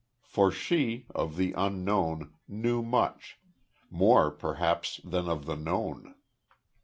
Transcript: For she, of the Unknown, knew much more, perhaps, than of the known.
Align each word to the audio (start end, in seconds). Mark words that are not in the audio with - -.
For 0.23 0.51
she, 0.51 1.05
of 1.13 1.35
the 1.35 1.53
Unknown, 1.53 2.33
knew 2.47 2.81
much 2.81 3.37
more, 3.91 4.31
perhaps, 4.31 4.99
than 5.03 5.29
of 5.29 5.45
the 5.45 5.55
known. 5.55 6.15